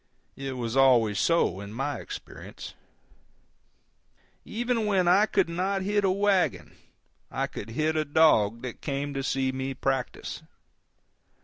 It 0.35 0.53
was 0.53 0.75
always 0.75 1.19
so 1.19 1.59
in 1.59 1.73
my 1.73 1.99
experience. 1.99 2.73
Even 4.43 4.87
when 4.87 5.07
I 5.07 5.27
could 5.27 5.47
not 5.47 5.83
hit 5.83 6.03
a 6.03 6.09
wagon 6.09 6.75
I 7.29 7.45
could 7.45 7.69
hit 7.69 7.95
a 7.95 8.03
dog 8.03 8.63
that 8.63 8.81
came 8.81 9.13
to 9.13 9.21
see 9.21 9.51
me 9.51 9.75
practice. 9.75 10.41